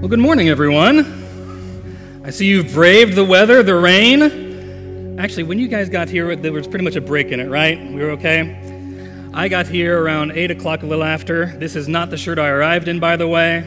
[0.00, 2.22] Well, good morning, everyone.
[2.24, 5.18] I see you've braved the weather, the rain.
[5.20, 7.78] Actually, when you guys got here, there was pretty much a break in it, right?
[7.78, 9.28] We were okay?
[9.34, 11.54] I got here around 8 o'clock, a little after.
[11.58, 13.58] This is not the shirt I arrived in, by the way.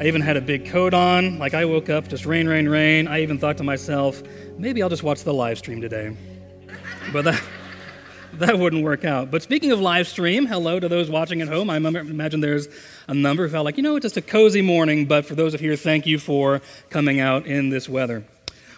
[0.00, 1.38] I even had a big coat on.
[1.38, 3.06] Like, I woke up, just rain, rain, rain.
[3.06, 4.22] I even thought to myself,
[4.56, 6.16] maybe I'll just watch the live stream today.
[7.12, 7.42] But that
[8.34, 9.30] that wouldn't work out.
[9.30, 11.70] But speaking of live stream, hello to those watching at home.
[11.70, 12.68] I imagine there's
[13.08, 15.54] a number who felt like, you know, it's just a cozy morning, but for those
[15.54, 18.24] of you, thank you for coming out in this weather.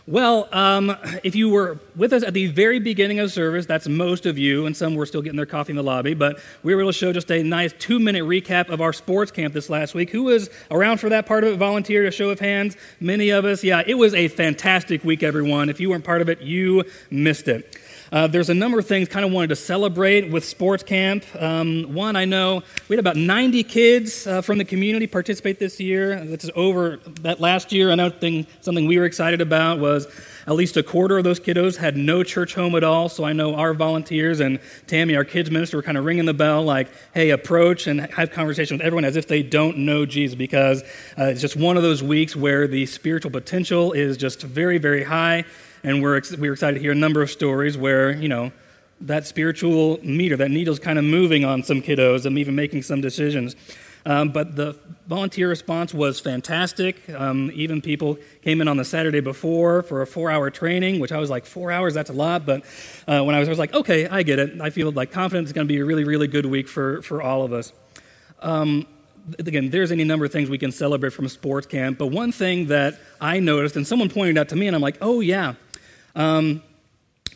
[0.04, 4.26] Well, um, if you were with us at the very beginning of service, that's most
[4.26, 6.80] of you, and some were still getting their coffee in the lobby, but we were
[6.80, 9.94] able to show just a nice two minute recap of our sports camp this last
[9.94, 10.10] week.
[10.10, 11.56] Who was around for that part of it?
[11.56, 12.76] Volunteer, a show of hands?
[12.98, 13.62] Many of us.
[13.62, 15.68] Yeah, it was a fantastic week, everyone.
[15.68, 17.78] If you weren't part of it, you missed it.
[18.12, 21.24] Uh, there's a number of things kind of wanted to celebrate with sports camp.
[21.40, 25.80] Um, one, I know we had about 90 kids uh, from the community participate this
[25.80, 26.22] year.
[26.22, 27.88] This is over that last year.
[27.88, 30.06] Another thing, something we were excited about was
[30.46, 33.08] at least a quarter of those kiddos had no church home at all.
[33.08, 36.34] So I know our volunteers and Tammy, our kids minister, were kind of ringing the
[36.34, 40.34] bell like, hey, approach and have conversation with everyone as if they don't know Jesus
[40.34, 40.82] because
[41.16, 45.02] uh, it's just one of those weeks where the spiritual potential is just very, very
[45.02, 45.46] high
[45.82, 48.52] and we're, ex- we're excited to hear a number of stories where, you know,
[49.00, 53.00] that spiritual meter, that needle's kind of moving on some kiddos and even making some
[53.00, 53.56] decisions.
[54.04, 57.08] Um, but the volunteer response was fantastic.
[57.10, 61.12] Um, even people came in on the Saturday before for a four hour training, which
[61.12, 62.44] I was like, four hours, that's a lot.
[62.44, 62.64] But
[63.06, 64.60] uh, when I was, I was like, okay, I get it.
[64.60, 67.22] I feel like confident it's going to be a really, really good week for, for
[67.22, 67.72] all of us.
[68.40, 68.86] Um,
[69.38, 71.98] again, there's any number of things we can celebrate from sports camp.
[71.98, 74.98] But one thing that I noticed, and someone pointed out to me, and I'm like,
[75.00, 75.54] oh, yeah,
[76.14, 76.62] um,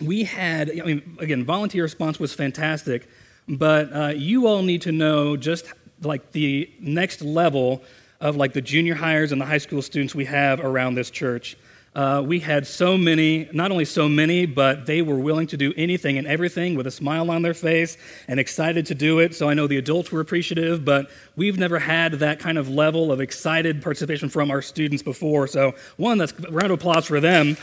[0.01, 3.09] we had, I mean, again, volunteer response was fantastic,
[3.49, 5.67] but uh, you all need to know just
[6.03, 7.83] like the next level
[8.21, 11.57] of like the junior hires and the high school students we have around this church.
[11.95, 15.73] Uh, we had so many, not only so many, but they were willing to do
[15.79, 17.97] anything and everything with a smile on their face
[18.29, 19.35] and excited to do it.
[19.35, 23.11] So I know the adults were appreciative, but we've never had that kind of level
[23.11, 25.47] of excited participation from our students before.
[25.47, 27.57] So, one, that's round of applause for them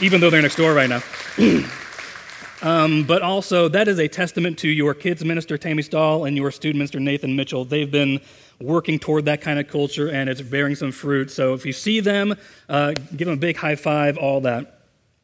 [0.00, 1.02] even though they're next door right now.
[2.62, 6.50] um, but also, that is a testament to your kids minister, Tammy Stahl, and your
[6.50, 7.64] student minister, Nathan Mitchell.
[7.64, 8.20] They've been
[8.60, 11.30] working toward that kind of culture, and it's bearing some fruit.
[11.30, 12.36] So if you see them,
[12.68, 14.80] uh, give them a big high five, all that.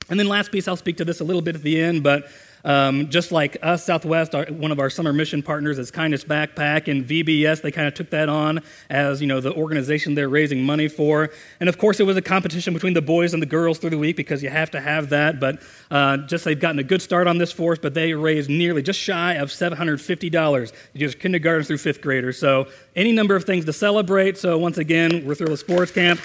[0.08, 2.28] And then, last piece, I'll speak to this a little bit at the end, but
[2.64, 6.88] um, just like us, Southwest, our, one of our summer mission partners is Kindness Backpack,
[6.88, 10.64] and VBS, they kind of took that on as you know the organization they're raising
[10.64, 11.30] money for.
[11.60, 13.98] And of course, it was a competition between the boys and the girls through the
[13.98, 15.38] week because you have to have that.
[15.38, 18.50] But uh, just they've gotten a good start on this for us, but they raised
[18.50, 22.38] nearly just shy of $750, just kindergarten through fifth graders.
[22.38, 24.38] So any number of things to celebrate.
[24.38, 26.20] So once again, we're through the sports camp.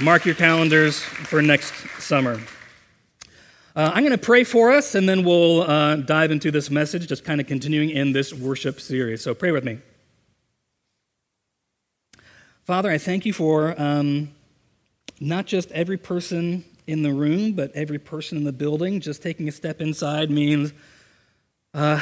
[0.00, 2.40] Mark your calendars for next summer.
[3.74, 7.06] Uh, I'm going to pray for us, and then we'll uh, dive into this message,
[7.06, 9.22] just kind of continuing in this worship series.
[9.22, 9.78] So pray with me.
[12.64, 14.30] Father, I thank you for um,
[15.20, 19.00] not just every person in the room, but every person in the building.
[19.00, 20.74] Just taking a step inside means
[21.72, 21.98] uh,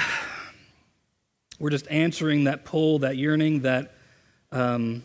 [1.60, 3.94] we're just answering that pull, that yearning, that,
[4.50, 5.04] um,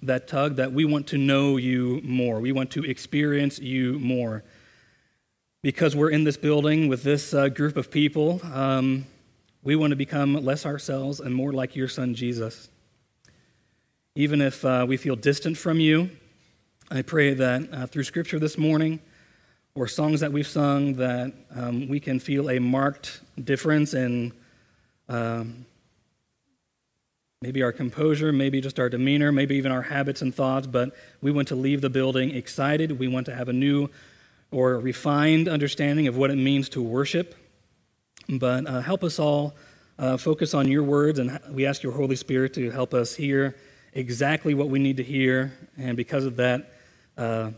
[0.00, 2.40] that tug that we want to know you more.
[2.40, 4.44] We want to experience you more
[5.62, 9.06] because we're in this building with this uh, group of people, um,
[9.62, 12.68] we want to become less ourselves and more like your son, Jesus.
[14.14, 16.10] Even if uh, we feel distant from you,
[16.90, 19.00] I pray that uh, through scripture this morning
[19.74, 24.32] or songs that we've sung, that um, we can feel a marked difference in
[25.08, 25.66] um,
[27.42, 31.30] maybe our composure, maybe just our demeanor, maybe even our habits and thoughts, but we
[31.30, 32.98] want to leave the building excited.
[32.98, 33.90] We want to have a new
[34.50, 37.34] or a refined understanding of what it means to worship.
[38.28, 39.54] But uh, help us all
[39.98, 43.56] uh, focus on your words, and we ask your Holy Spirit to help us hear
[43.92, 46.72] exactly what we need to hear, and because of that,
[47.16, 47.50] uh,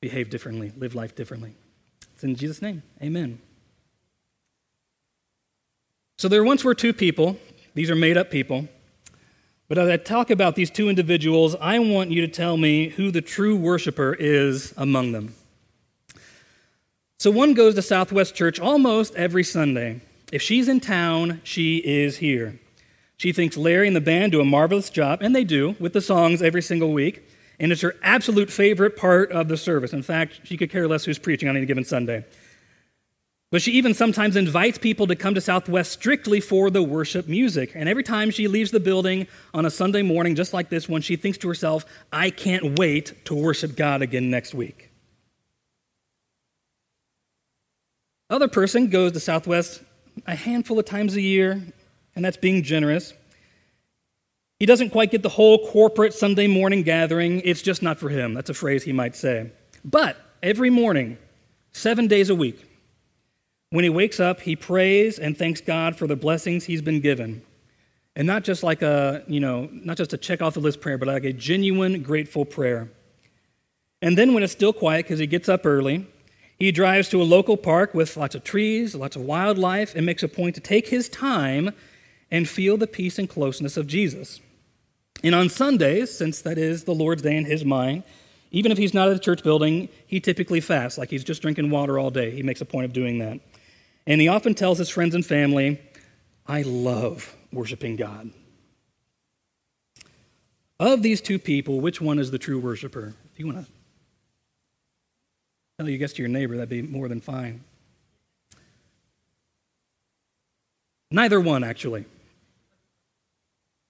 [0.00, 1.54] behave differently, live life differently.
[2.14, 2.82] It's in Jesus' name.
[3.02, 3.38] Amen.
[6.18, 7.38] So there once were two people.
[7.74, 8.68] These are made up people.
[9.68, 13.10] But as I talk about these two individuals, I want you to tell me who
[13.10, 15.34] the true worshiper is among them.
[17.18, 20.00] So one goes to Southwest Church almost every Sunday.
[20.32, 22.58] If she's in town, she is here.
[23.16, 26.00] She thinks Larry and the band do a marvelous job, and they do, with the
[26.00, 27.26] songs every single week.
[27.58, 29.92] And it's her absolute favorite part of the service.
[29.94, 32.24] In fact, she could care less who's preaching on any given Sunday.
[33.52, 37.72] But she even sometimes invites people to come to Southwest strictly for the worship music.
[37.74, 41.00] And every time she leaves the building on a Sunday morning, just like this one,
[41.00, 44.90] she thinks to herself, I can't wait to worship God again next week.
[48.28, 49.82] Other person goes to Southwest
[50.26, 51.62] a handful of times a year,
[52.16, 53.12] and that's being generous.
[54.58, 57.42] He doesn't quite get the whole corporate Sunday morning gathering.
[57.44, 58.34] It's just not for him.
[58.34, 59.52] That's a phrase he might say.
[59.84, 61.18] But every morning,
[61.72, 62.65] seven days a week,
[63.70, 67.42] when he wakes up, he prays and thanks God for the blessings he's been given.
[68.14, 70.96] And not just like a, you know, not just a check off the list prayer,
[70.96, 72.88] but like a genuine, grateful prayer.
[74.00, 76.06] And then when it's still quiet, because he gets up early,
[76.58, 80.22] he drives to a local park with lots of trees, lots of wildlife, and makes
[80.22, 81.72] a point to take his time
[82.30, 84.40] and feel the peace and closeness of Jesus.
[85.22, 88.04] And on Sundays, since that is the Lord's day in his mind,
[88.50, 91.68] even if he's not at the church building, he typically fasts, like he's just drinking
[91.68, 92.30] water all day.
[92.30, 93.40] He makes a point of doing that.
[94.06, 95.80] And he often tells his friends and family,
[96.46, 98.30] I love worshiping God.
[100.78, 103.14] Of these two people, which one is the true worshiper?
[103.32, 103.72] If you want to
[105.78, 107.64] tell you guess to your neighbor, that'd be more than fine.
[111.10, 112.04] Neither one, actually.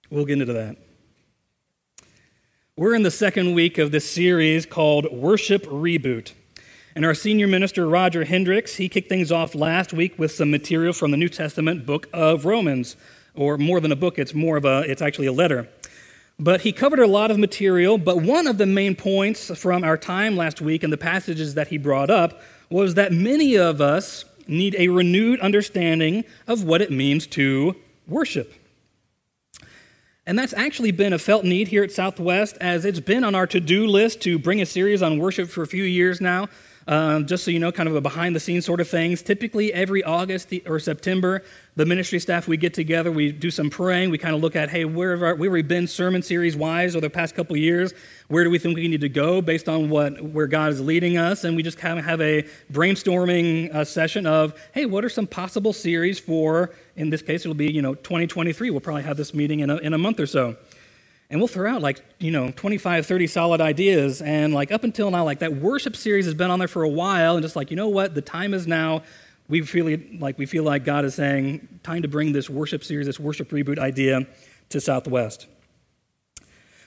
[0.09, 0.77] We'll get into that.
[2.77, 6.31] We're in the second week of this series called Worship Reboot.
[6.97, 10.93] And our senior minister, Roger Hendricks, he kicked things off last week with some material
[10.93, 12.95] from the New Testament book of Romans,
[13.35, 15.69] or more than a book, it's more of a, it's actually a letter.
[16.39, 19.95] But he covered a lot of material, but one of the main points from our
[19.95, 24.25] time last week and the passages that he brought up was that many of us
[24.47, 27.75] need a renewed understanding of what it means to
[28.07, 28.55] worship.
[30.25, 33.45] And that's actually been a felt need here at Southwest, as it's been on our
[33.45, 36.49] to do list to bring a series on worship for a few years now.
[36.87, 39.21] Um, just so you know, kind of a behind the scenes sort of things.
[39.21, 41.43] Typically, every August or September,
[41.75, 44.69] the ministry staff, we get together, we do some praying, we kind of look at,
[44.69, 47.57] hey, where have, our, where have we been sermon series wise over the past couple
[47.57, 47.93] years?
[48.29, 51.17] Where do we think we need to go based on what, where God is leading
[51.17, 51.43] us?
[51.43, 55.27] And we just kind of have a brainstorming uh, session of, hey, what are some
[55.27, 58.69] possible series for, in this case, it'll be, you know, 2023.
[58.69, 60.55] We'll probably have this meeting in a, in a month or so
[61.29, 64.21] and we'll throw out like you know 25 30 solid ideas.
[64.21, 66.89] And like up until now like that worship series has been on there for a
[66.89, 67.35] while.
[67.35, 68.15] And just like you know what?
[68.15, 69.03] The time is now.
[69.49, 73.07] We feel like we feel like god is saying time to bring this worship series
[73.07, 74.27] this worship reboot idea
[74.69, 75.47] to southwest.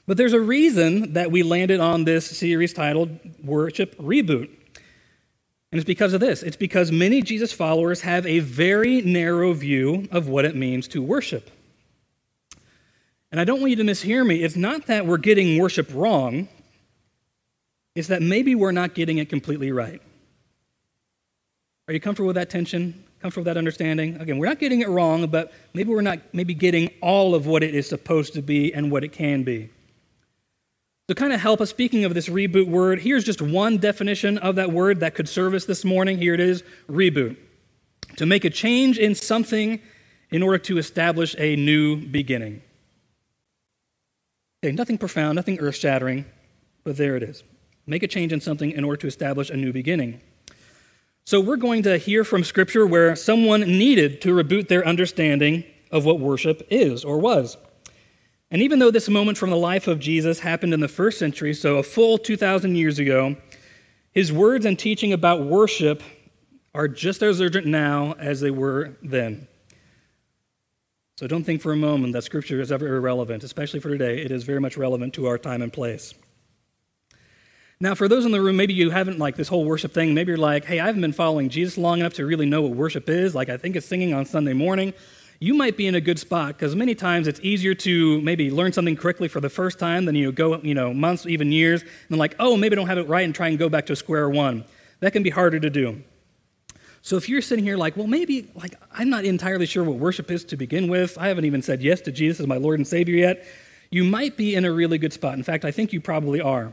[0.06, 4.50] But there's a reason that we landed on this series titled worship reboot.
[5.72, 6.42] And it's because of this.
[6.42, 11.02] It's because many jesus followers have a very narrow view of what it means to
[11.02, 11.50] worship
[13.31, 14.43] and I don't want you to mishear me.
[14.43, 16.49] It's not that we're getting worship wrong,
[17.94, 20.00] it's that maybe we're not getting it completely right.
[21.88, 23.05] Are you comfortable with that tension?
[23.21, 24.17] Comfortable with that understanding?
[24.21, 27.62] Again, we're not getting it wrong, but maybe we're not maybe getting all of what
[27.62, 29.71] it is supposed to be and what it can be.
[31.09, 34.55] To kind of help us, speaking of this reboot word, here's just one definition of
[34.55, 36.19] that word that could serve us this morning.
[36.19, 37.37] Here it is reboot.
[38.19, 39.81] To make a change in something
[40.31, 42.62] in order to establish a new beginning.
[44.62, 46.27] Okay, nothing profound, nothing earth shattering,
[46.85, 47.43] but there it is.
[47.87, 50.21] Make a change in something in order to establish a new beginning.
[51.25, 56.05] So, we're going to hear from Scripture where someone needed to reboot their understanding of
[56.05, 57.57] what worship is or was.
[58.51, 61.55] And even though this moment from the life of Jesus happened in the first century,
[61.55, 63.37] so a full 2,000 years ago,
[64.12, 66.02] his words and teaching about worship
[66.75, 69.49] are just as urgent now as they were then.
[71.21, 74.23] So don't think for a moment that Scripture is ever irrelevant, especially for today.
[74.23, 76.15] It is very much relevant to our time and place.
[77.79, 80.15] Now, for those in the room, maybe you haven't like this whole worship thing.
[80.15, 82.71] Maybe you're like, hey, I haven't been following Jesus long enough to really know what
[82.71, 83.35] worship is.
[83.35, 84.95] Like, I think it's singing on Sunday morning.
[85.41, 88.73] You might be in a good spot because many times it's easier to maybe learn
[88.73, 91.91] something correctly for the first time than you go, you know, months, even years, and
[92.09, 93.95] then like, oh, maybe I don't have it right and try and go back to
[93.95, 94.65] square one.
[95.00, 96.03] That can be harder to do.
[97.02, 100.30] So if you're sitting here like, well, maybe like I'm not entirely sure what worship
[100.30, 101.16] is to begin with.
[101.19, 103.47] I haven't even said yes to Jesus as my Lord and Savior yet.
[103.90, 105.35] You might be in a really good spot.
[105.35, 106.73] In fact, I think you probably are.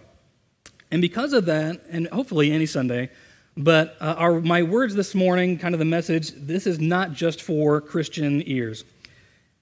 [0.91, 3.09] And because of that, and hopefully any Sunday,
[3.55, 7.41] but uh, our, my words this morning, kind of the message, this is not just
[7.41, 8.83] for Christian ears.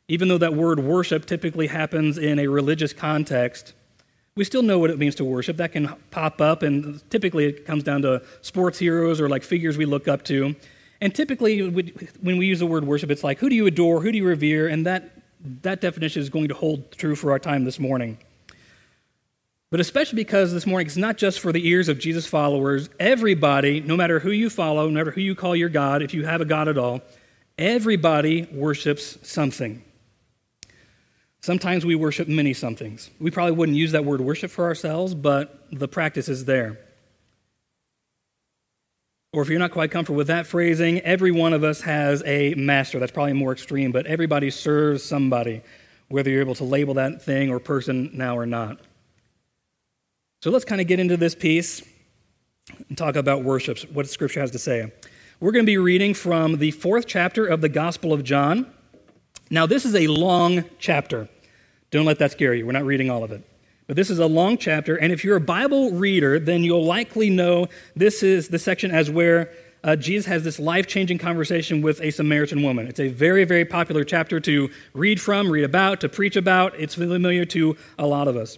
[0.07, 3.73] Even though that word worship typically happens in a religious context,
[4.35, 5.55] we still know what it means to worship.
[5.57, 9.77] That can pop up, and typically it comes down to sports heroes or like figures
[9.77, 10.55] we look up to.
[10.99, 14.01] And typically, when we use the word worship, it's like, who do you adore?
[14.01, 14.67] Who do you revere?
[14.67, 15.21] And that,
[15.61, 18.17] that definition is going to hold true for our time this morning.
[19.71, 22.89] But especially because this morning it's not just for the ears of Jesus followers.
[22.99, 26.25] Everybody, no matter who you follow, no matter who you call your God, if you
[26.25, 27.01] have a God at all,
[27.57, 29.81] everybody worships something.
[31.45, 33.11] Sometimes we worship many somethings.
[33.19, 36.79] We probably wouldn't use that word worship for ourselves, but the practice is there.
[39.31, 42.55] Or if you're not quite comfortable with that phrasing, every one of us has a
[42.55, 42.97] master.
[42.97, 45.61] That's probably more extreme, but everybody serves somebody,
[46.07, 48.79] whether you're able to label that thing or person now or not.
[50.41, 51.83] So let's kind of get into this piece
[52.89, 54.91] and talk about worship, what Scripture has to say.
[55.39, 58.65] We're going to be reading from the fourth chapter of the Gospel of John.
[59.51, 61.29] Now, this is a long chapter.
[61.95, 62.65] Don't let that scare you.
[62.65, 63.41] We're not reading all of it.
[63.87, 67.29] But this is a long chapter, and if you're a Bible reader, then you'll likely
[67.29, 69.49] know this is the section as where
[69.81, 72.87] uh, Jesus has this life changing conversation with a Samaritan woman.
[72.87, 76.77] It's a very, very popular chapter to read from, read about, to preach about.
[76.77, 78.57] It's familiar to a lot of us.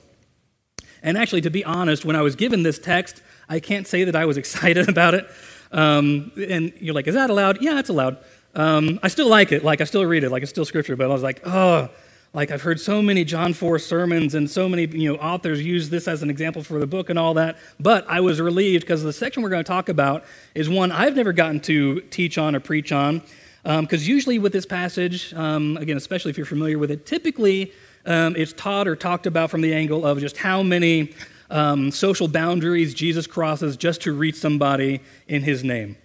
[1.03, 4.15] And actually, to be honest, when I was given this text, I can't say that
[4.15, 5.29] I was excited about it.
[5.72, 7.62] Um, and you're like, is that allowed?
[7.62, 8.17] Yeah, it's allowed.
[8.56, 9.63] Um, I still like it.
[9.63, 10.32] Like, I still read it.
[10.32, 10.96] Like, it's still scripture.
[10.96, 11.89] But I was like, oh,
[12.34, 15.90] like I've heard so many John 4 sermons and so many you know, authors use
[15.90, 17.58] this as an example for the book and all that.
[17.80, 21.16] But I was relieved because the section we're going to talk about is one I've
[21.16, 23.22] never gotten to teach on or preach on.
[23.64, 27.74] Because um, usually with this passage, um, again, especially if you're familiar with it, typically
[28.06, 31.14] um, it's taught or talked about from the angle of just how many
[31.50, 35.98] um, social boundaries Jesus crosses just to reach somebody in his name.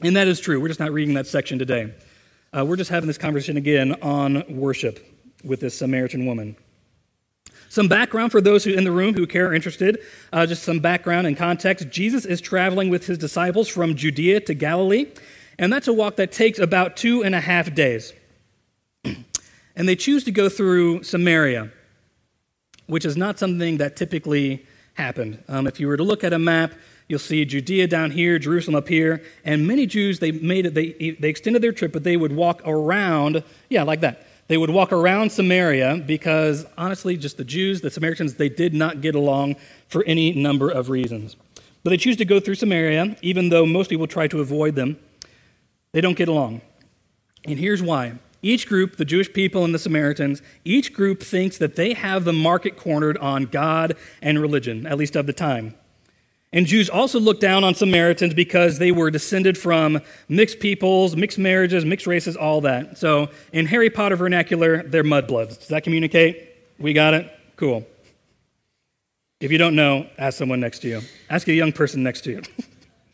[0.00, 0.60] And that is true.
[0.60, 1.94] We're just not reading that section today.
[2.56, 5.13] Uh, we're just having this conversation again on worship
[5.44, 6.56] with this Samaritan woman.
[7.68, 9.98] Some background for those who in the room who care or interested,
[10.32, 11.88] uh, just some background and context.
[11.90, 15.06] Jesus is traveling with his disciples from Judea to Galilee,
[15.58, 18.12] and that's a walk that takes about two and a half days.
[19.04, 21.70] and they choose to go through Samaria,
[22.86, 25.42] which is not something that typically happened.
[25.48, 26.74] Um, if you were to look at a map,
[27.08, 30.74] you'll see Judea down here, Jerusalem up here, and many Jews they made it.
[30.74, 34.26] They they extended their trip, but they would walk around, yeah, like that.
[34.46, 39.00] They would walk around Samaria because, honestly, just the Jews, the Samaritans, they did not
[39.00, 39.56] get along
[39.88, 41.36] for any number of reasons.
[41.82, 44.98] But they choose to go through Samaria, even though most people try to avoid them.
[45.92, 46.60] They don't get along.
[47.46, 48.14] And here's why.
[48.42, 52.32] Each group, the Jewish people and the Samaritans, each group thinks that they have the
[52.32, 55.74] market cornered on God and religion, at least of the time.
[56.54, 61.36] And Jews also looked down on Samaritans because they were descended from mixed peoples, mixed
[61.36, 62.96] marriages, mixed races, all that.
[62.96, 65.58] So in Harry Potter vernacular, they're mudbloods.
[65.58, 66.48] Does that communicate?
[66.78, 67.28] We got it?
[67.56, 67.84] Cool.
[69.40, 71.00] If you don't know, ask someone next to you.
[71.28, 72.42] Ask a young person next to you.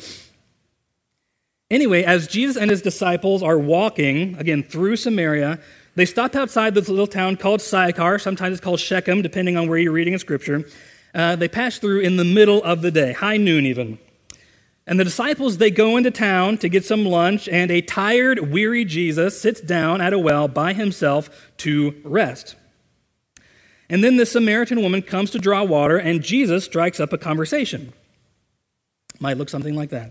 [1.71, 5.59] anyway, as Jesus and his disciples are walking, again, through Samaria,
[5.95, 8.19] they stop outside this little town called Sychar.
[8.19, 10.67] Sometimes it's called Shechem, depending on where you're reading in Scripture
[11.14, 13.99] uh, they pass through in the middle of the day, high noon even.
[14.87, 18.85] And the disciples, they go into town to get some lunch, and a tired, weary
[18.85, 22.57] Jesus sits down at a well by himself to rest.
[23.88, 27.93] And then the Samaritan woman comes to draw water, and Jesus strikes up a conversation.
[29.21, 30.11] Might look something like that.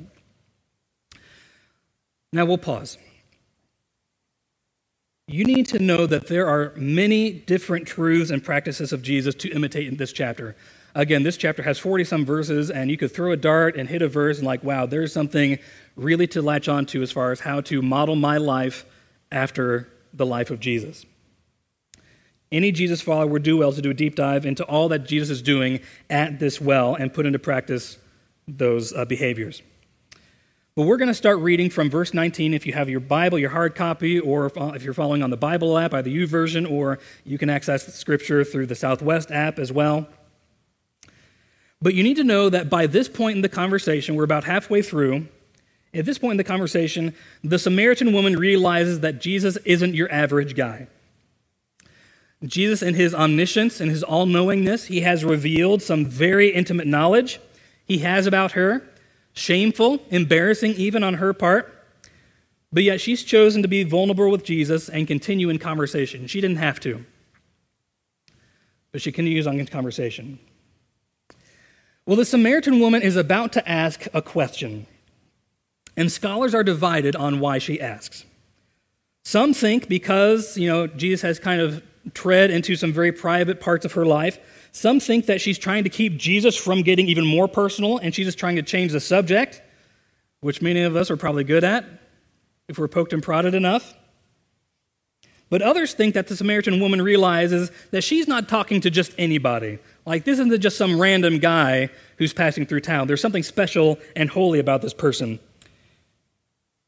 [2.31, 2.97] Now we'll pause.
[5.27, 9.49] You need to know that there are many different truths and practices of Jesus to
[9.49, 10.55] imitate in this chapter.
[10.95, 14.01] Again, this chapter has 40 some verses, and you could throw a dart and hit
[14.01, 15.59] a verse and, like, wow, there's something
[15.95, 18.85] really to latch onto as far as how to model my life
[19.31, 21.05] after the life of Jesus.
[22.51, 25.29] Any Jesus follower would do well to do a deep dive into all that Jesus
[25.29, 27.99] is doing at this well and put into practice
[28.47, 29.61] those uh, behaviors.
[30.75, 32.53] But we're going to start reading from verse 19.
[32.53, 35.29] If you have your Bible, your hard copy, or if, uh, if you're following on
[35.29, 39.29] the Bible app, either U YouVersion, or you can access the scripture through the Southwest
[39.29, 40.07] app as well.
[41.81, 44.81] But you need to know that by this point in the conversation, we're about halfway
[44.81, 45.27] through.
[45.93, 50.55] At this point in the conversation, the Samaritan woman realizes that Jesus isn't your average
[50.55, 50.87] guy.
[52.43, 57.39] Jesus, in his omniscience and his all knowingness, he has revealed some very intimate knowledge
[57.85, 58.87] he has about her,
[59.33, 61.75] shameful, embarrassing even on her part.
[62.71, 66.27] But yet she's chosen to be vulnerable with Jesus and continue in conversation.
[66.27, 67.03] She didn't have to,
[68.91, 70.39] but she continues on in conversation.
[72.09, 74.87] Well, the Samaritan woman is about to ask a question,
[75.95, 78.25] and scholars are divided on why she asks.
[79.25, 81.83] Some think because, you know, Jesus has kind of
[82.15, 84.39] tread into some very private parts of her life.
[84.71, 88.25] Some think that she's trying to keep Jesus from getting even more personal and she's
[88.25, 89.61] just trying to change the subject,
[90.41, 91.85] which many of us are probably good at
[92.67, 93.93] if we're poked and prodded enough.
[95.51, 99.77] But others think that the Samaritan woman realizes that she's not talking to just anybody.
[100.09, 103.05] Like, this isn't just some random guy who's passing through town.
[103.05, 105.37] There's something special and holy about this person.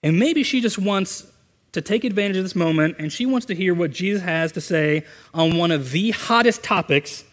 [0.01, 1.27] And maybe she just wants
[1.73, 4.59] to take advantage of this moment and she wants to hear what Jesus has to
[4.59, 7.23] say on one of the hottest topics,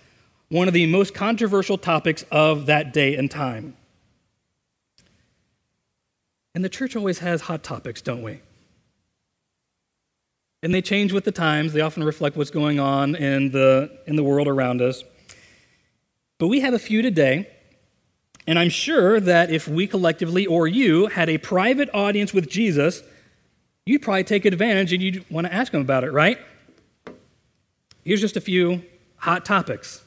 [0.51, 3.75] one of the most controversial topics of that day and time.
[6.55, 8.43] And the church always has hot topics, don't we?
[10.63, 11.73] And they change with the times.
[11.73, 15.03] They often reflect what's going on in the, in the world around us.
[16.39, 17.51] But we have a few today.
[18.47, 23.03] And I'm sure that if we collectively or you had a private audience with Jesus,
[23.85, 26.39] you'd probably take advantage and you'd want to ask him about it, right?
[28.05, 28.83] Here's just a few
[29.17, 30.03] hot topics.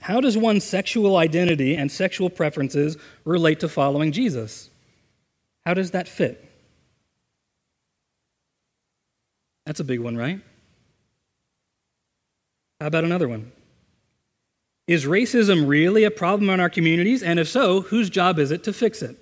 [0.00, 4.70] How does one's sexual identity and sexual preferences relate to following Jesus?
[5.66, 6.44] How does that fit?
[9.66, 10.40] That's a big one, right?
[12.80, 13.52] How about another one?
[14.86, 17.22] Is racism really a problem in our communities?
[17.22, 19.16] And if so, whose job is it to fix it?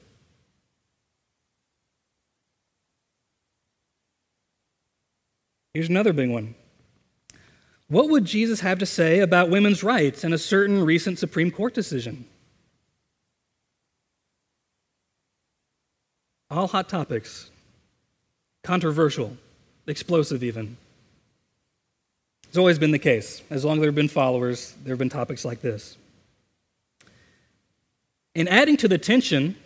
[5.75, 6.55] Here's another big one.
[7.89, 11.75] What would Jesus have to say about women's rights in a certain recent Supreme Court
[11.75, 12.27] decision?
[16.51, 17.51] All hot topics,
[18.63, 19.37] controversial,
[19.87, 20.77] explosive, even.
[22.57, 23.43] It's always been the case.
[23.51, 25.99] As long as there have been followers, there have been topics like this.
[28.35, 29.57] And adding to the tension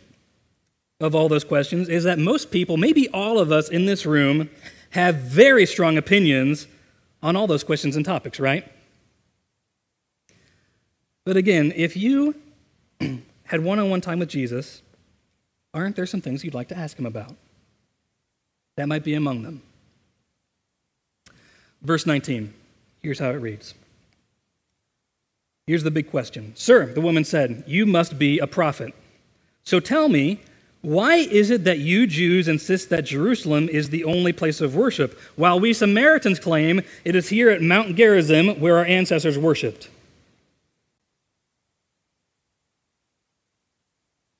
[0.99, 4.51] of all those questions is that most people, maybe all of us in this room,
[4.91, 6.67] have very strong opinions
[7.23, 8.67] on all those questions and topics, right?
[11.25, 12.35] But again, if you
[13.45, 14.83] had one on one time with Jesus,
[15.73, 17.37] aren't there some things you'd like to ask him about?
[18.75, 19.63] That might be among them.
[21.83, 22.55] Verse 19,
[23.03, 23.75] here's how it reads.
[25.67, 28.95] Here's the big question Sir, the woman said, you must be a prophet.
[29.63, 30.41] So tell me,
[30.83, 35.19] why is it that you Jews insist that Jerusalem is the only place of worship,
[35.37, 39.89] while we Samaritans claim it is here at Mount Gerizim where our ancestors worshiped?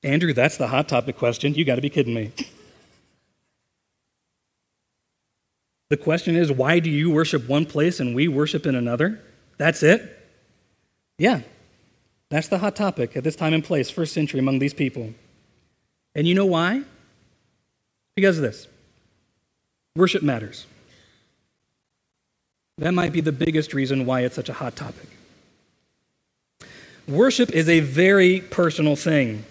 [0.03, 1.53] Andrew, that's the hot topic question.
[1.53, 2.31] You got to be kidding me.
[5.91, 9.19] The question is, why do you worship one place and we worship in another?
[9.57, 10.25] That's it?
[11.17, 11.41] Yeah,
[12.29, 15.13] that's the hot topic at this time and place, first century among these people.
[16.15, 16.83] And you know why?
[18.15, 18.69] Because of this
[19.97, 20.65] worship matters.
[22.77, 25.09] That might be the biggest reason why it's such a hot topic.
[27.05, 29.43] Worship is a very personal thing.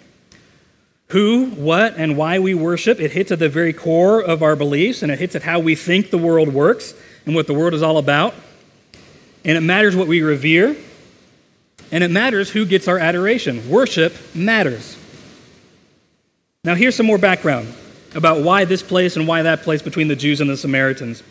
[1.11, 5.03] Who, what, and why we worship, it hits at the very core of our beliefs
[5.03, 6.95] and it hits at how we think the world works
[7.27, 8.35] and what the world is all about.
[9.45, 10.77] And it matters what we revere,
[11.91, 13.69] and it matters who gets our adoration.
[13.69, 14.97] Worship matters.
[16.63, 17.75] Now, here's some more background
[18.15, 21.23] about why this place and why that place between the Jews and the Samaritans.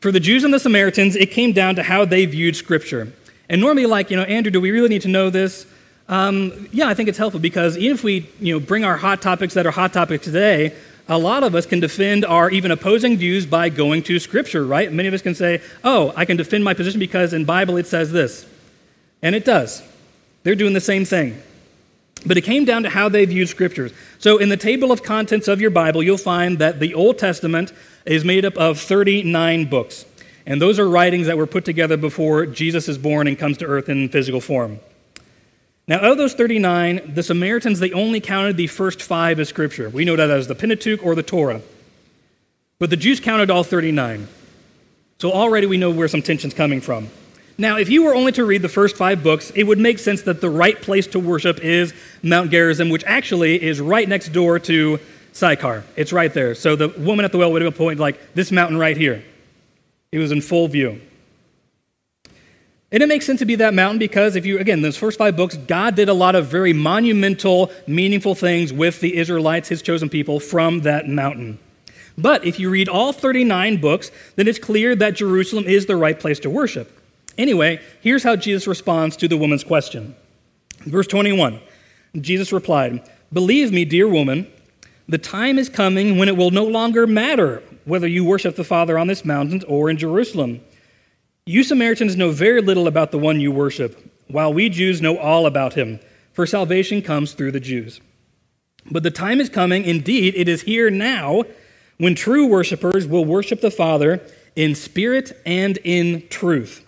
[0.00, 3.12] For the Jews and the Samaritans, it came down to how they viewed Scripture.
[3.48, 5.66] And normally, like, you know, Andrew, do we really need to know this?
[6.10, 9.22] Um, yeah, I think it's helpful because even if we, you know, bring our hot
[9.22, 10.74] topics that are hot topics today,
[11.08, 14.92] a lot of us can defend our even opposing views by going to Scripture, right?
[14.92, 17.86] Many of us can say, oh, I can defend my position because in Bible it
[17.86, 18.44] says this.
[19.22, 19.84] And it does.
[20.42, 21.40] They're doing the same thing.
[22.26, 23.92] But it came down to how they viewed scriptures.
[24.18, 27.72] So, in the table of contents of your Bible, you'll find that the Old Testament
[28.04, 30.04] is made up of 39 books.
[30.44, 33.64] And those are writings that were put together before Jesus is born and comes to
[33.64, 34.80] earth in physical form.
[35.90, 39.90] Now, of those 39, the Samaritans, they only counted the first five as scripture.
[39.90, 41.62] We know that as the Pentateuch or the Torah.
[42.78, 44.28] But the Jews counted all 39.
[45.18, 47.08] So already we know where some tension's coming from.
[47.58, 50.22] Now, if you were only to read the first five books, it would make sense
[50.22, 54.60] that the right place to worship is Mount Gerizim, which actually is right next door
[54.60, 55.00] to
[55.32, 55.82] Sychar.
[55.96, 56.54] It's right there.
[56.54, 59.24] So the woman at the well would have pointed like this mountain right here.
[60.12, 61.00] It was in full view.
[62.92, 65.36] And it makes sense to be that mountain because if you, again, those first five
[65.36, 70.08] books, God did a lot of very monumental, meaningful things with the Israelites, his chosen
[70.08, 71.60] people, from that mountain.
[72.18, 76.18] But if you read all 39 books, then it's clear that Jerusalem is the right
[76.18, 77.00] place to worship.
[77.38, 80.16] Anyway, here's how Jesus responds to the woman's question.
[80.80, 81.60] Verse 21
[82.20, 84.50] Jesus replied, Believe me, dear woman,
[85.08, 88.98] the time is coming when it will no longer matter whether you worship the Father
[88.98, 90.60] on this mountain or in Jerusalem.
[91.50, 95.46] You Samaritans know very little about the one you worship, while we Jews know all
[95.46, 95.98] about him,
[96.32, 98.00] for salvation comes through the Jews.
[98.88, 101.42] But the time is coming, indeed, it is here now
[101.98, 104.20] when true worshipers will worship the Father
[104.54, 106.86] in spirit and in truth.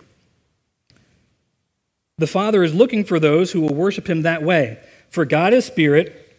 [2.17, 4.81] The Father is looking for those who will worship him that way.
[5.09, 6.37] For God is spirit,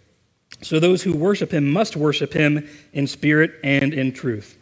[0.62, 4.56] so those who worship him must worship him in spirit and in truth.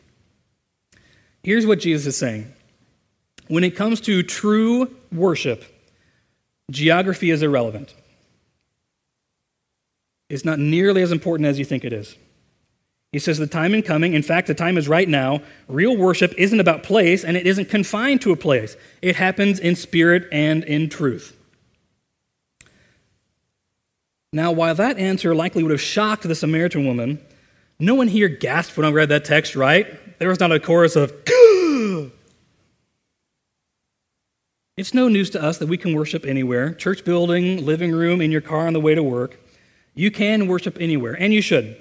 [1.45, 2.53] Here's what Jesus is saying
[3.49, 5.65] when it comes to true worship,
[6.71, 7.95] geography is irrelevant.
[10.29, 12.17] It's not nearly as important as you think it is.
[13.13, 15.43] He says the time is coming, in fact, the time is right now.
[15.69, 19.77] Real worship isn't about place and it isn't confined to a place, it happens in
[19.77, 21.37] spirit and in truth.
[24.33, 27.21] Now, while that answer likely would have shocked the Samaritan woman,
[27.79, 30.19] no one here gasped when I read that text, right?
[30.19, 31.13] There was not a chorus of,
[34.77, 38.33] It's no news to us that we can worship anywhere church building, living room, in
[38.33, 39.39] your car on the way to work.
[39.95, 41.77] You can worship anywhere, and you should.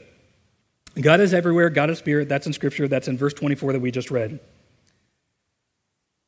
[1.00, 2.28] God is everywhere, God is spirit.
[2.28, 2.88] That's in Scripture.
[2.90, 4.42] That's in verse 24 that we just read.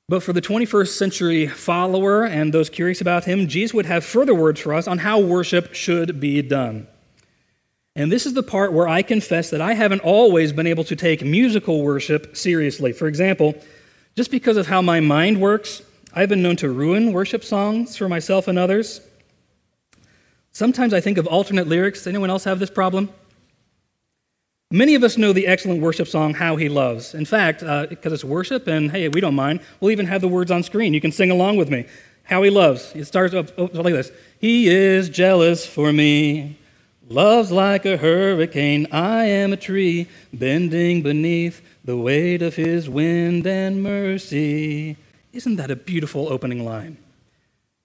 [0.08, 4.34] But for the 21st century follower and those curious about him, Jesus would have further
[4.34, 6.88] words for us on how worship should be done.
[7.96, 10.96] And this is the part where I confess that I haven't always been able to
[10.96, 12.92] take musical worship seriously.
[12.92, 13.54] For example,
[14.16, 15.82] just because of how my mind works,
[16.16, 19.02] I've been known to ruin worship songs for myself and others.
[20.52, 22.06] Sometimes I think of alternate lyrics.
[22.06, 23.10] Anyone else have this problem?
[24.70, 27.16] Many of us know the excellent worship song, How He Loves.
[27.16, 30.28] In fact, because uh, it's worship, and hey, we don't mind, we'll even have the
[30.28, 30.94] words on screen.
[30.94, 31.86] You can sing along with me.
[32.24, 32.92] How He Loves.
[32.96, 36.60] It starts up oh, like this He is jealous for me,
[37.08, 38.88] loves like a hurricane.
[38.92, 44.98] I am a tree bending beneath the weight of His wind and mercy.
[45.34, 46.98] Isn't that a beautiful opening line?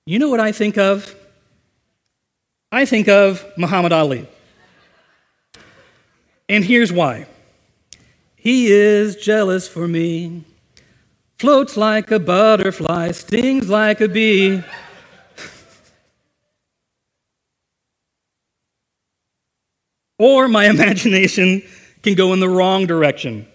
[0.04, 1.14] You know what I think of?
[2.70, 4.28] I think of Muhammad Ali.
[6.50, 7.26] And here's why
[8.36, 10.44] He is jealous for me,
[11.38, 14.62] floats like a butterfly, stings like a bee.
[20.18, 21.62] or my imagination
[22.02, 23.46] can go in the wrong direction.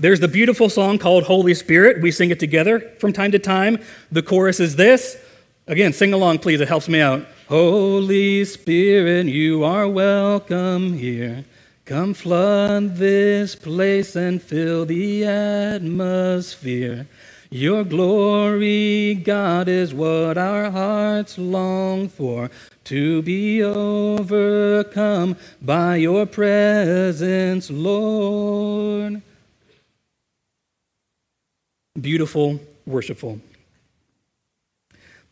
[0.00, 2.00] There's the beautiful song called Holy Spirit.
[2.00, 3.78] We sing it together from time to time.
[4.12, 5.20] The chorus is this.
[5.66, 6.60] Again, sing along, please.
[6.60, 7.26] It helps me out.
[7.48, 11.44] Holy Spirit, you are welcome here.
[11.84, 17.08] Come flood this place and fill the atmosphere.
[17.50, 22.52] Your glory, God, is what our hearts long for,
[22.84, 29.22] to be overcome by your presence, Lord.
[32.00, 33.40] Beautiful, worshipful.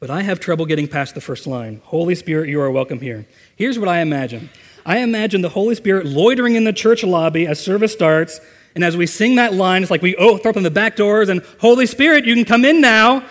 [0.00, 3.26] But I have trouble getting past the first line Holy Spirit, you are welcome here.
[3.56, 4.50] Here's what I imagine
[4.84, 8.40] I imagine the Holy Spirit loitering in the church lobby as service starts.
[8.74, 11.28] And as we sing that line, it's like we oh, throw open the back doors
[11.28, 13.24] and, Holy Spirit, you can come in now,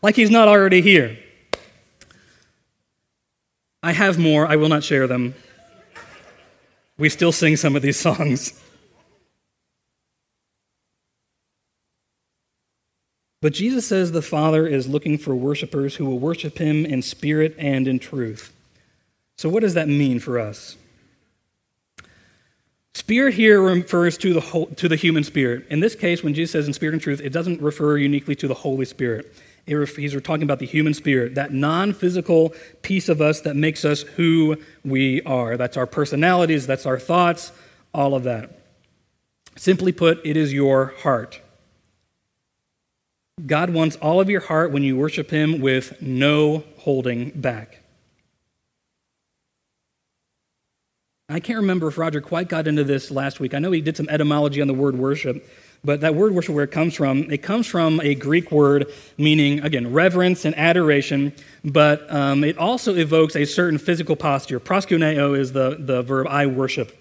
[0.00, 1.18] like he's not already here.
[3.82, 4.46] I have more.
[4.46, 5.34] I will not share them.
[6.96, 8.58] We still sing some of these songs.
[13.40, 17.54] But Jesus says the Father is looking for worshipers who will worship him in spirit
[17.58, 18.52] and in truth.
[19.36, 20.76] So, what does that mean for us?
[22.94, 25.64] Spirit here refers to the, whole, to the human spirit.
[25.70, 28.48] In this case, when Jesus says in spirit and truth, it doesn't refer uniquely to
[28.48, 29.32] the Holy Spirit.
[29.66, 34.02] He's talking about the human spirit, that non physical piece of us that makes us
[34.02, 35.56] who we are.
[35.56, 37.52] That's our personalities, that's our thoughts,
[37.94, 38.62] all of that.
[39.56, 41.40] Simply put, it is your heart.
[43.46, 47.82] God wants all of your heart when you worship Him with no holding back.
[51.30, 53.52] I can't remember if Roger quite got into this last week.
[53.52, 55.46] I know he did some etymology on the word worship,
[55.84, 59.60] but that word worship, where it comes from, it comes from a Greek word meaning,
[59.60, 64.58] again, reverence and adoration, but um, it also evokes a certain physical posture.
[64.58, 66.96] Proskuneo is the, the verb I worship.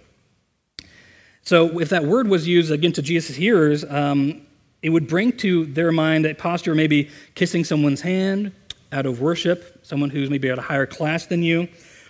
[1.43, 4.41] So if that word was used, again, to Jesus' hearers, um,
[4.88, 8.54] it would bring to their mind a posture maybe kissing someone's hand
[8.93, 11.67] out of worship, someone who's maybe at a higher class than you,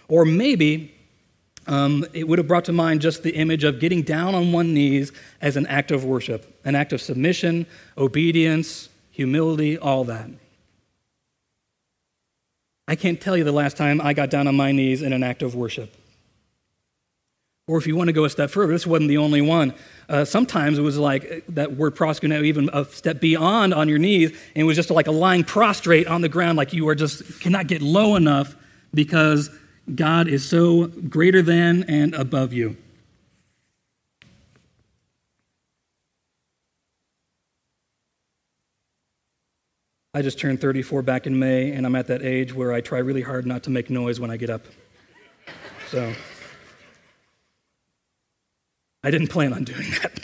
[0.07, 0.93] or maybe
[1.65, 4.75] um, it would have brought to mind just the image of getting down on one
[4.75, 5.11] knees
[5.41, 7.65] as an act of worship, an act of submission,
[7.97, 10.29] obedience, humility, all that.
[12.87, 15.23] I can't tell you the last time I got down on my knees in an
[15.23, 15.95] act of worship.
[17.69, 19.73] Or if you want to go a step further, this wasn't the only one.
[20.08, 23.97] Uh, sometimes it was like uh, that word proskuneo, even a step beyond on your
[23.99, 26.95] knees, and it was just like a lying prostrate on the ground, like you are
[26.95, 28.56] just cannot get low enough
[28.93, 29.49] because
[29.93, 32.77] God is so greater than and above you.
[40.13, 42.99] I just turned 34 back in May, and I'm at that age where I try
[42.99, 44.65] really hard not to make noise when I get up.
[45.91, 46.13] So.
[49.03, 50.19] I didn't plan on doing that.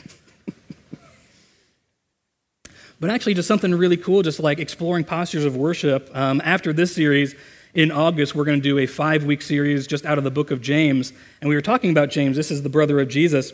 [2.99, 6.09] but actually, just something really cool, just like exploring postures of worship.
[6.13, 7.35] Um, after this series,
[7.73, 10.51] in August, we're going to do a five week series just out of the book
[10.51, 11.11] of James.
[11.41, 12.37] And we were talking about James.
[12.37, 13.51] This is the brother of Jesus.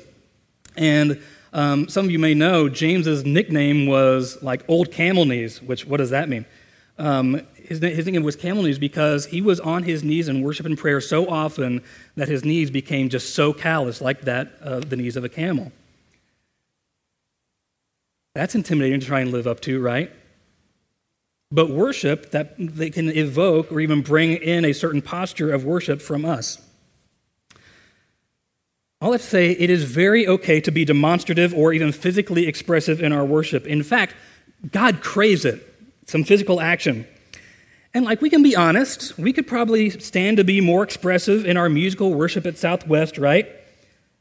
[0.76, 1.22] And
[1.54, 5.98] um, some of you may know James's nickname was like Old Camel Knees, which, what
[5.98, 6.46] does that mean?
[7.00, 10.66] Um, his, his nickname was Camel Knees because he was on his knees in worship
[10.66, 11.82] and prayer so often
[12.16, 15.72] that his knees became just so callous, like that uh, the knees of a camel.
[18.36, 20.12] That's intimidating to try and live up to, right?
[21.52, 26.02] But worship that they can evoke or even bring in a certain posture of worship
[26.02, 26.62] from us.
[29.02, 33.14] I'll let's say it is very okay to be demonstrative or even physically expressive in
[33.14, 33.66] our worship.
[33.66, 34.14] In fact,
[34.72, 35.69] God craves it,
[36.10, 37.08] some physical action.
[37.94, 41.58] And like we can be honest, we could probably stand to be more expressive in
[41.58, 43.48] our musical worship at Southwest, right?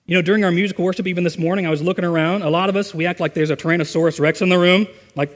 [0.07, 2.43] You know, during our musical worship, even this morning, I was looking around.
[2.43, 4.87] A lot of us, we act like there's a Tyrannosaurus Rex in the room.
[5.15, 5.31] Like,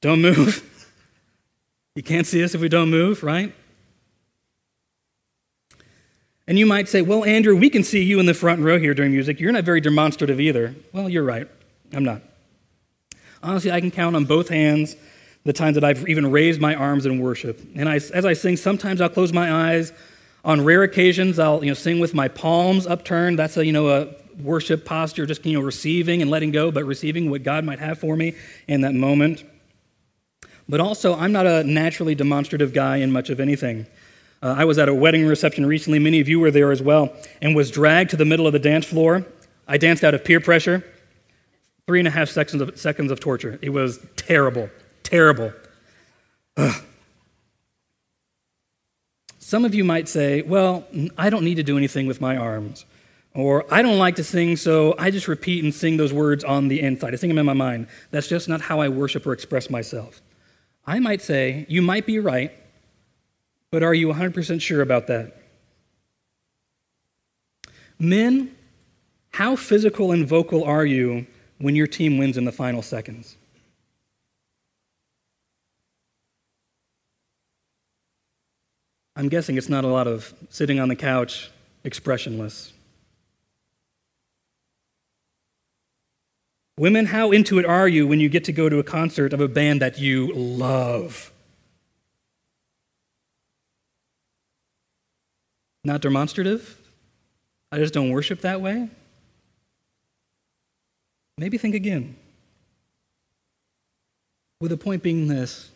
[0.00, 0.70] don't move.
[1.96, 3.54] You can't see us if we don't move, right?
[6.48, 8.94] And you might say, Well, Andrew, we can see you in the front row here
[8.94, 9.38] during music.
[9.38, 10.74] You're not very demonstrative either.
[10.92, 11.46] Well, you're right.
[11.92, 12.22] I'm not.
[13.44, 14.96] Honestly, I can count on both hands
[15.44, 17.60] the times that I've even raised my arms in worship.
[17.76, 19.92] And I, as I sing, sometimes I'll close my eyes.
[20.44, 23.38] On rare occasions, I'll you know, sing with my palms upturned.
[23.38, 24.08] That's a, you know, a
[24.42, 27.98] worship posture, just you know, receiving and letting go, but receiving what God might have
[27.98, 28.34] for me
[28.66, 29.44] in that moment.
[30.66, 33.86] But also, I'm not a naturally demonstrative guy in much of anything.
[34.42, 37.14] Uh, I was at a wedding reception recently, many of you were there as well,
[37.42, 39.26] and was dragged to the middle of the dance floor.
[39.68, 40.84] I danced out of peer pressure.
[41.86, 43.58] Three and a half seconds of, seconds of torture.
[43.60, 44.70] It was terrible,
[45.02, 45.52] terrible.
[46.56, 46.82] Ugh.
[49.38, 50.86] Some of you might say, well,
[51.18, 52.86] I don't need to do anything with my arms.
[53.34, 56.68] Or I don't like to sing, so I just repeat and sing those words on
[56.68, 57.12] the inside.
[57.12, 57.88] I sing them in my mind.
[58.10, 60.22] That's just not how I worship or express myself.
[60.86, 62.52] I might say, you might be right,
[63.70, 65.36] but are you 100% sure about that?
[67.98, 68.54] Men,
[69.32, 71.26] how physical and vocal are you
[71.58, 73.36] when your team wins in the final seconds?
[79.16, 81.50] I'm guessing it's not a lot of sitting on the couch
[81.84, 82.72] expressionless.
[86.76, 89.40] Women, how into it are you when you get to go to a concert of
[89.40, 91.30] a band that you love?
[95.84, 96.76] Not demonstrative?
[97.70, 98.88] I just don't worship that way?
[101.36, 102.16] Maybe think again.
[104.60, 105.70] With the point being this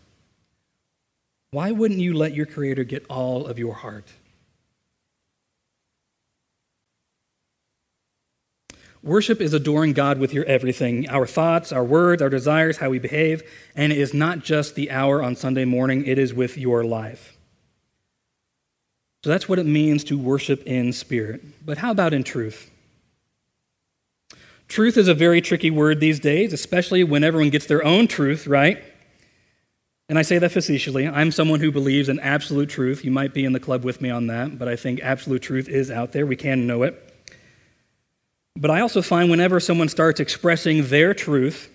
[1.51, 4.09] why wouldn't you let your Creator get all of your heart?
[9.03, 12.99] Worship is adoring God with your everything our thoughts, our words, our desires, how we
[12.99, 13.43] behave,
[13.75, 17.39] and it is not just the hour on Sunday morning, it is with your life.
[19.25, 21.43] So that's what it means to worship in spirit.
[21.65, 22.71] But how about in truth?
[24.69, 28.47] Truth is a very tricky word these days, especially when everyone gets their own truth,
[28.47, 28.83] right?
[30.11, 31.09] And I say that facetiously.
[31.09, 33.05] I'm someone who believes in absolute truth.
[33.05, 35.69] You might be in the club with me on that, but I think absolute truth
[35.69, 36.27] is out there.
[36.27, 37.05] We can know it.
[38.57, 41.71] But I also find whenever someone starts expressing their truth,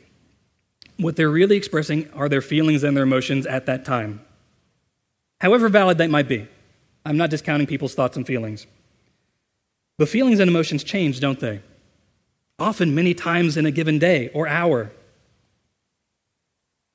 [0.98, 4.22] what they're really expressing are their feelings and their emotions at that time,
[5.42, 6.48] however valid that might be.
[7.06, 8.68] I'm not discounting people's thoughts and feelings.
[9.98, 11.62] But feelings and emotions change, don't they?
[12.60, 14.92] Often, many times in a given day or hour.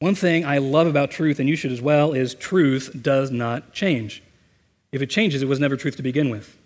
[0.01, 3.73] One thing I love about truth, and you should as well, is truth does not
[3.73, 4.23] change.
[4.92, 6.57] If it changes, it was never truth to begin with.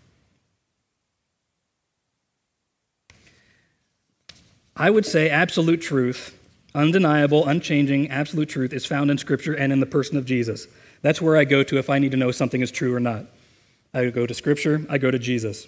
[4.77, 6.39] I would say absolute truth,
[6.75, 10.67] undeniable, unchanging, absolute truth is found in Scripture and in the person of Jesus.
[11.03, 13.27] That's where I go to if I need to know something is true or not.
[13.95, 15.67] I go to Scripture, I go to Jesus.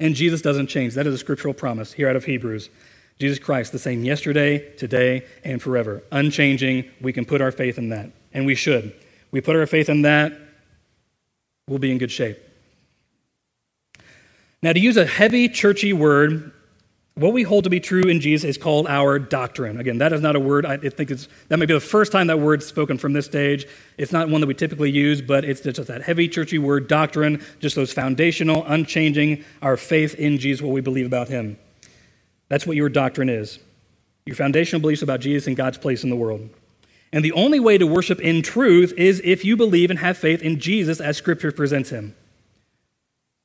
[0.00, 0.94] And Jesus doesn't change.
[0.94, 2.70] That is a scriptural promise here out of Hebrews.
[3.18, 6.02] Jesus Christ, the same yesterday, today, and forever.
[6.10, 6.90] Unchanging.
[7.00, 8.10] We can put our faith in that.
[8.32, 8.94] And we should.
[9.30, 10.32] We put our faith in that,
[11.66, 12.38] we'll be in good shape.
[14.62, 16.52] Now, to use a heavy, churchy word,
[17.16, 19.78] what we hold to be true in Jesus is called our doctrine.
[19.78, 20.66] Again, that is not a word.
[20.66, 23.66] I think it's, that may be the first time that word's spoken from this stage.
[23.96, 27.40] It's not one that we typically use, but it's just that heavy, churchy word, doctrine,
[27.60, 31.56] just those foundational, unchanging, our faith in Jesus, what we believe about him.
[32.48, 33.60] That's what your doctrine is.
[34.26, 36.48] Your foundational beliefs about Jesus and God's place in the world.
[37.12, 40.42] And the only way to worship in truth is if you believe and have faith
[40.42, 42.16] in Jesus as Scripture presents him.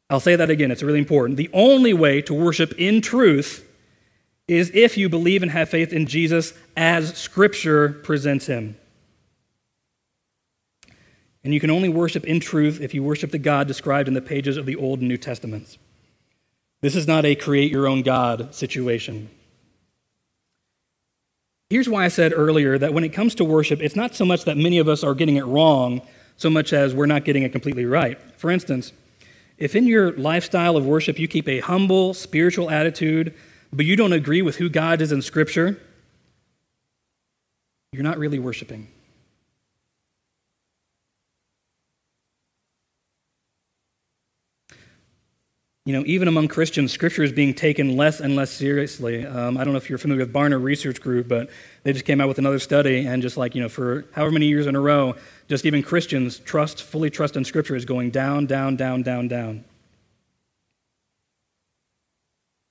[0.09, 1.37] I'll say that again, it's really important.
[1.37, 3.65] The only way to worship in truth
[4.47, 8.75] is if you believe and have faith in Jesus as Scripture presents him.
[11.43, 14.21] And you can only worship in truth if you worship the God described in the
[14.21, 15.77] pages of the Old and New Testaments.
[16.81, 19.29] This is not a create your own God situation.
[21.69, 24.45] Here's why I said earlier that when it comes to worship, it's not so much
[24.45, 26.01] that many of us are getting it wrong,
[26.35, 28.17] so much as we're not getting it completely right.
[28.37, 28.91] For instance,
[29.59, 33.35] if in your lifestyle of worship you keep a humble spiritual attitude,
[33.71, 35.79] but you don't agree with who God is in Scripture,
[37.91, 38.87] you're not really worshiping.
[45.85, 49.25] You know, even among Christians, Scripture is being taken less and less seriously.
[49.25, 51.49] Um, I don't know if you're familiar with Barna Research Group, but
[51.83, 54.47] they just came out with another study, and just like, you know, for however many
[54.47, 55.15] years in a row,
[55.47, 59.63] just even Christians trust, fully trust in Scripture is going down, down, down, down, down.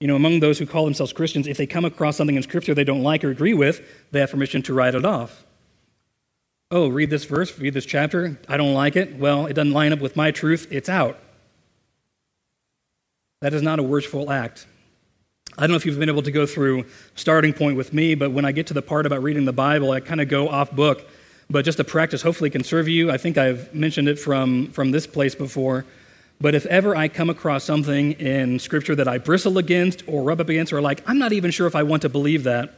[0.01, 2.73] You know, among those who call themselves Christians, if they come across something in Scripture
[2.73, 3.81] they don't like or agree with,
[4.13, 5.45] they have permission to write it off.
[6.71, 8.39] Oh, read this verse, read this chapter.
[8.47, 9.17] I don't like it.
[9.17, 10.69] Well, it doesn't line up with my truth.
[10.71, 11.19] It's out.
[13.41, 14.67] That is not a worshipful act.
[15.57, 18.31] I don't know if you've been able to go through starting point with me, but
[18.33, 20.73] when I get to the part about reading the Bible, I kind of go off
[20.73, 21.09] book.
[21.51, 23.11] But just a practice hopefully can serve you.
[23.11, 25.85] I think I've mentioned it from, from this place before.
[26.41, 30.41] But if ever I come across something in Scripture that I bristle against or rub
[30.41, 32.75] up against or like, I'm not even sure if I want to believe that,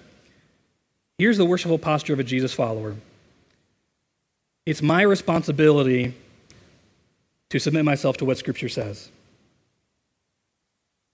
[1.18, 2.96] here's the worshipful posture of a Jesus follower
[4.66, 6.14] it's my responsibility
[7.48, 9.10] to submit myself to what Scripture says.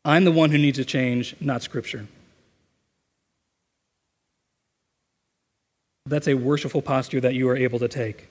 [0.07, 2.07] I'm the one who needs to change, not Scripture.
[6.07, 8.29] That's a worshipful posture that you are able to take.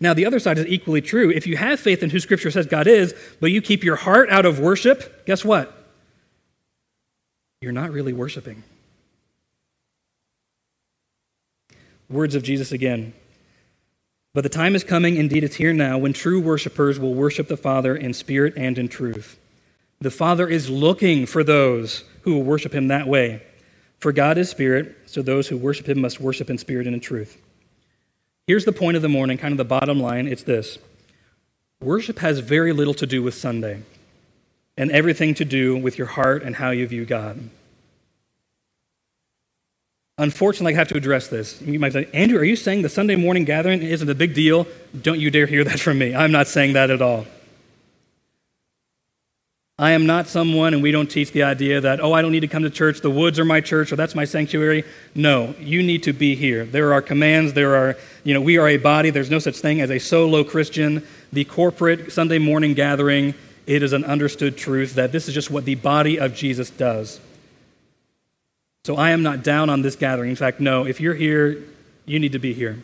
[0.00, 1.30] Now, the other side is equally true.
[1.30, 4.28] If you have faith in who Scripture says God is, but you keep your heart
[4.28, 5.72] out of worship, guess what?
[7.60, 8.64] You're not really worshiping.
[12.10, 13.12] Words of Jesus again.
[14.34, 17.56] But the time is coming, indeed it's here now, when true worshipers will worship the
[17.56, 19.38] Father in spirit and in truth.
[20.00, 23.42] The Father is looking for those who will worship him that way.
[23.98, 27.00] For God is spirit, so those who worship him must worship in spirit and in
[27.00, 27.40] truth.
[28.46, 30.78] Here's the point of the morning, kind of the bottom line it's this
[31.80, 33.82] worship has very little to do with Sunday,
[34.76, 37.50] and everything to do with your heart and how you view God.
[40.16, 41.62] Unfortunately, I have to address this.
[41.62, 44.66] You might say, Andrew, are you saying the Sunday morning gathering isn't a big deal?
[45.00, 46.14] Don't you dare hear that from me.
[46.14, 47.26] I'm not saying that at all.
[49.80, 52.40] I am not someone, and we don't teach the idea that, oh, I don't need
[52.40, 54.82] to come to church, the woods are my church, or that's my sanctuary.
[55.14, 56.64] No, you need to be here.
[56.64, 59.10] There are commands, there are, you know, we are a body.
[59.10, 61.06] There's no such thing as a solo Christian.
[61.32, 63.34] The corporate Sunday morning gathering,
[63.68, 67.20] it is an understood truth that this is just what the body of Jesus does.
[68.84, 70.30] So I am not down on this gathering.
[70.30, 71.62] In fact, no, if you're here,
[72.04, 72.82] you need to be here.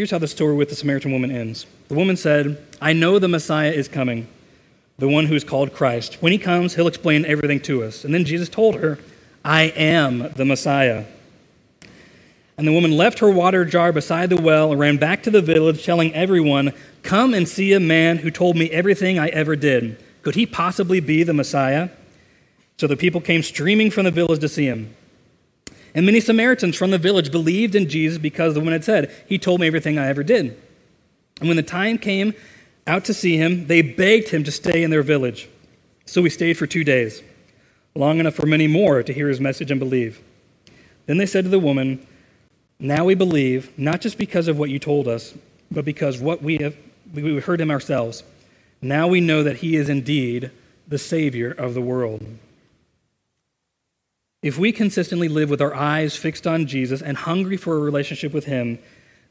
[0.00, 1.66] Here's how the story with the Samaritan woman ends.
[1.88, 4.28] The woman said, I know the Messiah is coming,
[4.96, 6.22] the one who is called Christ.
[6.22, 8.02] When he comes, he'll explain everything to us.
[8.02, 8.98] And then Jesus told her,
[9.44, 11.04] I am the Messiah.
[12.56, 15.42] And the woman left her water jar beside the well and ran back to the
[15.42, 20.02] village, telling everyone, Come and see a man who told me everything I ever did.
[20.22, 21.90] Could he possibly be the Messiah?
[22.78, 24.96] So the people came streaming from the village to see him.
[25.94, 29.38] And many Samaritans from the village believed in Jesus because the woman had said, He
[29.38, 30.56] told me everything I ever did.
[31.40, 32.34] And when the time came
[32.86, 35.48] out to see him, they begged him to stay in their village.
[36.06, 37.22] So he stayed for two days,
[37.94, 40.20] long enough for many more to hear his message and believe.
[41.06, 42.06] Then they said to the woman,
[42.78, 45.34] Now we believe, not just because of what you told us,
[45.70, 46.76] but because what we have
[47.12, 48.22] we heard him ourselves.
[48.80, 50.50] Now we know that he is indeed
[50.86, 52.24] the Savior of the world.
[54.42, 58.32] If we consistently live with our eyes fixed on Jesus and hungry for a relationship
[58.32, 58.78] with Him,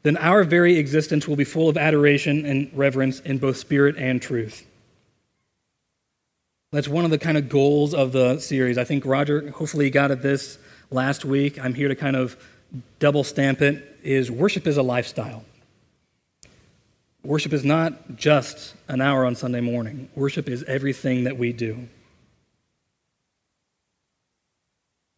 [0.04, 4.22] then our very existence will be full of adoration and reverence in both spirit and
[4.22, 4.66] truth.
[6.72, 8.78] That's one of the kind of goals of the series.
[8.78, 10.60] I think Roger hopefully got at this
[10.92, 11.58] last week.
[11.60, 12.38] I'm here to kind of
[13.00, 15.44] double stamp it is worship is a lifestyle.
[17.24, 20.10] Worship is not just an hour on Sunday morning.
[20.16, 21.90] Worship is everything that we do.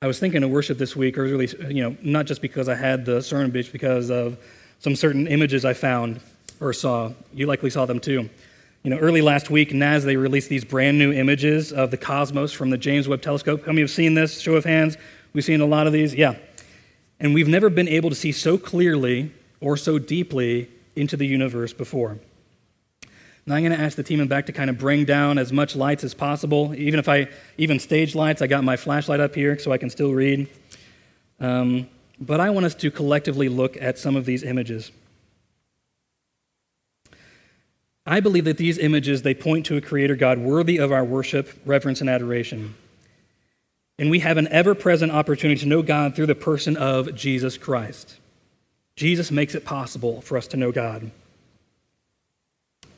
[0.03, 2.73] I was thinking of worship this week, or really, you know, not just because I
[2.73, 4.35] had the sermon pitch, because of
[4.79, 6.21] some certain images I found
[6.59, 7.11] or saw.
[7.35, 8.27] You likely saw them too.
[8.81, 12.51] You know, early last week, NASA, they released these brand new images of the cosmos
[12.51, 13.61] from the James Webb Telescope.
[13.61, 14.41] How many have seen this?
[14.41, 14.97] Show of hands.
[15.33, 16.15] We've seen a lot of these.
[16.15, 16.33] Yeah.
[17.19, 21.73] And we've never been able to see so clearly or so deeply into the universe
[21.73, 22.17] before.
[23.45, 25.51] Now I'm going to ask the team in back to kind of bring down as
[25.51, 26.73] much lights as possible.
[26.75, 27.27] Even if I,
[27.57, 30.47] even stage lights, I got my flashlight up here so I can still read.
[31.39, 31.87] Um,
[32.19, 34.91] but I want us to collectively look at some of these images.
[38.05, 41.59] I believe that these images, they point to a creator God worthy of our worship,
[41.65, 42.75] reverence, and adoration.
[43.97, 47.57] And we have an ever present opportunity to know God through the person of Jesus
[47.57, 48.17] Christ.
[48.95, 51.11] Jesus makes it possible for us to know God.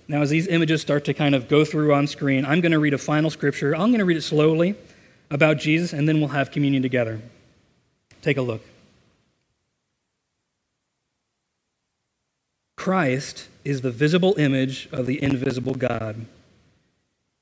[0.08, 2.80] Now, as these images start to kind of go through on screen, I'm going to
[2.80, 3.74] read a final scripture.
[3.74, 4.76] I'm going to read it slowly
[5.32, 7.22] about Jesus, and then we'll have communion together.
[8.22, 8.62] Take a look.
[12.76, 16.26] Christ is the visible image of the invisible God.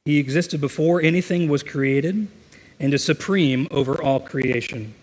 [0.05, 2.28] He existed before anything was created
[2.80, 4.93] and is supreme over all creation.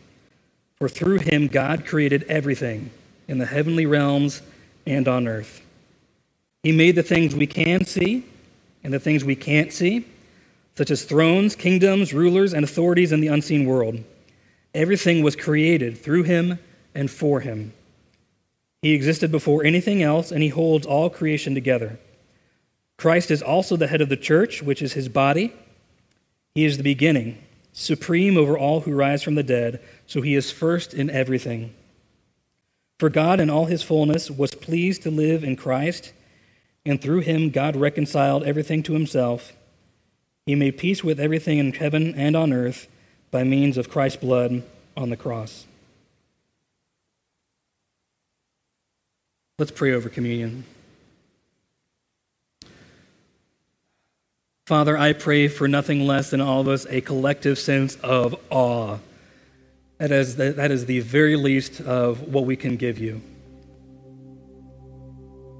[0.78, 2.90] For through him, God created everything
[3.26, 4.42] in the heavenly realms
[4.86, 5.60] and on earth.
[6.68, 8.26] He made the things we can see
[8.84, 10.04] and the things we can't see,
[10.74, 14.04] such as thrones, kingdoms, rulers, and authorities in the unseen world.
[14.74, 16.58] Everything was created through him
[16.94, 17.72] and for him.
[18.82, 21.98] He existed before anything else, and he holds all creation together.
[22.98, 25.54] Christ is also the head of the church, which is his body.
[26.54, 27.38] He is the beginning,
[27.72, 31.72] supreme over all who rise from the dead, so he is first in everything.
[32.98, 36.12] For God, in all his fullness, was pleased to live in Christ,
[36.88, 39.52] and through him God reconciled everything to himself.
[40.46, 42.88] He made peace with everything in heaven and on earth
[43.30, 44.62] by means of Christ's blood
[44.96, 45.66] on the cross.
[49.58, 50.64] Let's pray over communion.
[54.66, 58.98] Father, I pray for nothing less than all of us a collective sense of awe.
[59.98, 63.20] That is, that is the very least of what we can give you.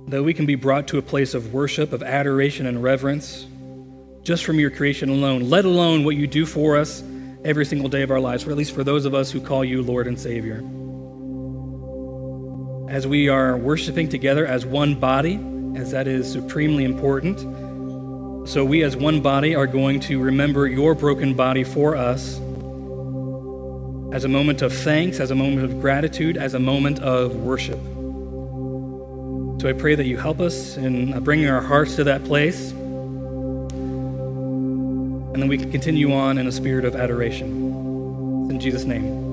[0.09, 3.47] That we can be brought to a place of worship, of adoration, and reverence
[4.23, 7.03] just from your creation alone, let alone what you do for us
[7.45, 9.65] every single day of our lives, or at least for those of us who call
[9.65, 10.63] you Lord and Savior
[12.89, 15.39] as we are worshiping together as one body,
[15.77, 17.39] as that is supremely important.
[18.49, 22.39] So, we as one body are going to remember your broken body for us
[24.11, 27.79] as a moment of thanks, as a moment of gratitude, as a moment of worship.
[29.61, 32.71] So, I pray that you help us in bringing our hearts to that place.
[32.71, 33.69] And
[35.43, 37.49] then we can continue on in a spirit of adoration.
[38.51, 39.28] In Jesus' name.